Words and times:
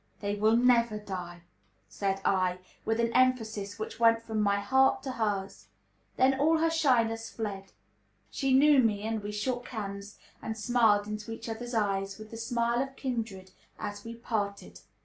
"They 0.19 0.33
will 0.33 0.57
never 0.57 0.97
die!" 0.97 1.43
said 1.87 2.21
I, 2.25 2.57
with 2.85 2.99
an 2.99 3.13
emphasis 3.13 3.77
which 3.77 3.99
went 3.99 4.19
from 4.23 4.41
my 4.41 4.55
heart 4.59 5.03
to 5.03 5.11
hers. 5.11 5.67
Then 6.15 6.39
all 6.39 6.57
her 6.57 6.71
shyness 6.71 7.29
fled. 7.29 7.71
She 8.31 8.51
knew 8.51 8.79
me; 8.79 9.03
and 9.03 9.21
we 9.21 9.31
shook 9.31 9.67
hands, 9.67 10.17
and 10.41 10.57
smiled 10.57 11.05
into 11.05 11.31
each 11.31 11.47
other's 11.47 11.75
eyes 11.75 12.17
with 12.17 12.31
the 12.31 12.37
smile 12.37 12.81
of 12.81 12.95
kindred 12.95 13.51
as 13.77 14.03
we 14.03 14.15
parted. 14.15 14.79